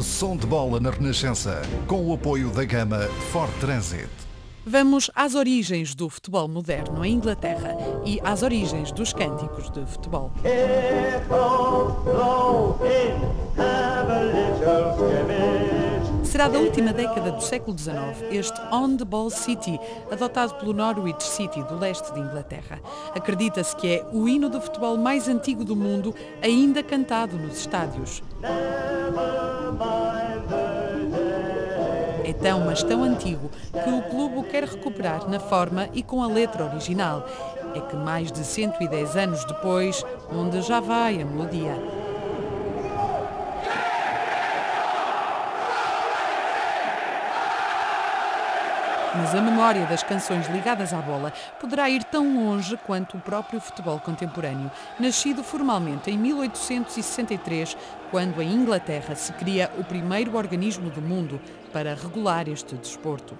[0.00, 3.00] Som de bola na Renascença, com o apoio da gama
[3.32, 4.08] Ford Transit.
[4.64, 7.76] Vamos às origens do futebol moderno em Inglaterra
[8.06, 10.30] e às origens dos cânticos de futebol.
[16.38, 17.92] Será da última década do século XIX
[18.30, 19.76] este On the Ball City,
[20.08, 22.78] adotado pelo Norwich City do leste de Inglaterra.
[23.12, 28.22] Acredita-se que é o hino do futebol mais antigo do mundo, ainda cantado nos estádios.
[32.24, 36.22] É tão, mas tão antigo que o clube o quer recuperar na forma e com
[36.22, 37.26] a letra original.
[37.74, 42.07] É que mais de 110 anos depois, onde já vai a melodia.
[49.18, 53.60] Mas a memória das canções ligadas à bola poderá ir tão longe quanto o próprio
[53.60, 57.76] futebol contemporâneo, nascido formalmente em 1863,
[58.12, 61.40] quando em Inglaterra se cria o primeiro organismo do mundo
[61.72, 63.36] para regular este desporto.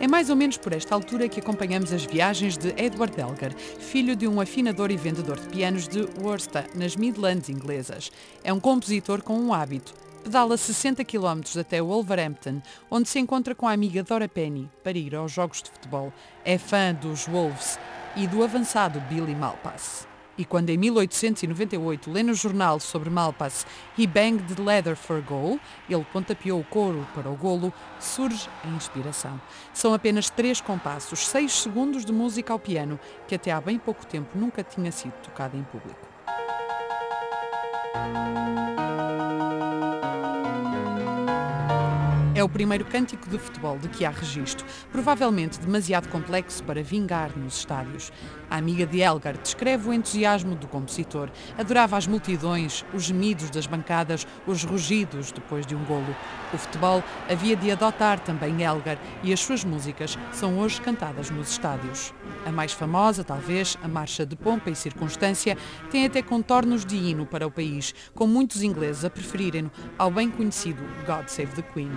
[0.00, 4.16] É mais ou menos por esta altura que acompanhamos as viagens de Edward Elgar, filho
[4.16, 8.10] de um afinador e vendedor de pianos de Worcester, nas Midlands inglesas.
[8.42, 9.94] É um compositor com um hábito,
[10.26, 12.60] pedala 60 km até Wolverhampton,
[12.90, 16.12] onde se encontra com a amiga Dora Penny para ir aos jogos de futebol.
[16.44, 17.78] É fã dos Wolves
[18.16, 20.08] e do avançado Billy Malpass.
[20.36, 23.64] E quando em 1898 lê no jornal sobre Malpass
[23.96, 28.68] He banged the leather for goal, ele pontapeou o couro para o golo, surge a
[28.70, 29.40] inspiração.
[29.72, 34.04] São apenas três compassos, seis segundos de música ao piano, que até há bem pouco
[34.04, 36.16] tempo nunca tinha sido tocada em público.
[42.36, 47.30] É o primeiro cântico de futebol de que há registro, provavelmente demasiado complexo para vingar
[47.34, 48.12] nos estádios.
[48.50, 51.30] A amiga de Elgar descreve o entusiasmo do compositor.
[51.56, 56.14] Adorava as multidões, os gemidos das bancadas, os rugidos depois de um golo.
[56.52, 61.52] O futebol havia de adotar também Elgar e as suas músicas são hoje cantadas nos
[61.52, 62.12] estádios.
[62.44, 65.56] A mais famosa, talvez, a Marcha de Pompa e Circunstância,
[65.90, 70.30] tem até contornos de hino para o país, com muitos ingleses a preferirem-no ao bem
[70.30, 71.90] conhecido God Save the Queen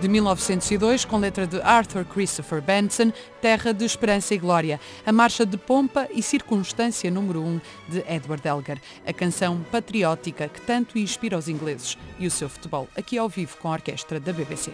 [0.00, 5.44] de 1902, com letra de Arthur Christopher Benson, Terra de Esperança e Glória, a marcha
[5.44, 11.36] de pompa e circunstância número 1 de Edward Elgar, a canção patriótica que tanto inspira
[11.36, 14.72] os ingleses e o seu futebol, aqui ao vivo com a orquestra da BBC.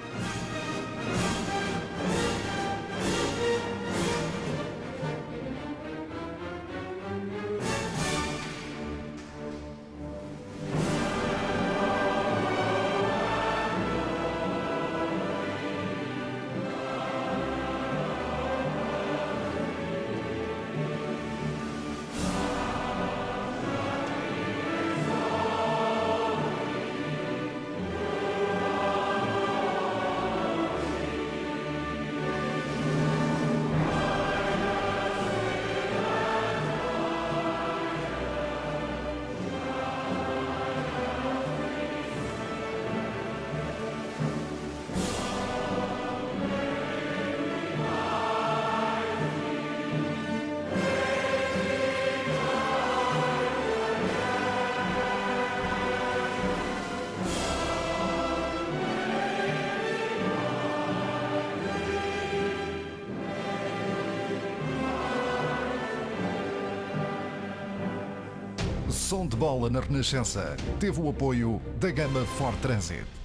[68.95, 73.24] Som de bola na Renascença teve o apoio da gama Ford Transit.